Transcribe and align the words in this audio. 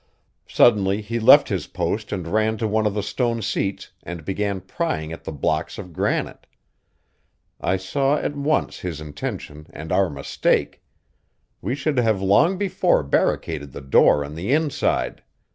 Suddenly 0.47 1.01
he 1.03 1.19
left 1.19 1.49
his 1.49 1.67
post 1.67 2.11
and 2.11 2.27
ran 2.33 2.57
to 2.57 2.67
one 2.67 2.87
of 2.87 2.95
the 2.95 3.03
stone 3.03 3.39
seats 3.43 3.91
and 4.01 4.25
began 4.25 4.59
prying 4.59 5.13
at 5.13 5.25
the 5.25 5.31
blocks 5.31 5.77
of 5.77 5.93
granite. 5.93 6.47
I 7.59 7.77
saw 7.77 8.17
at 8.17 8.35
once 8.35 8.79
his 8.79 8.99
intention 8.99 9.67
and 9.69 9.91
our 9.91 10.09
mistake; 10.09 10.81
we 11.61 11.75
should 11.75 11.99
have 11.99 12.19
long 12.19 12.57
before 12.57 13.03
barricaded 13.03 13.73
the 13.73 13.81
door 13.81 14.25
on 14.25 14.33
the 14.33 14.51
inside. 14.51 15.21